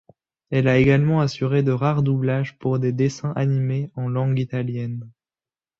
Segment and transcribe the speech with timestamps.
[0.49, 5.07] Elle a également assuré de rares doublages pour des dessins animés en langue italienne.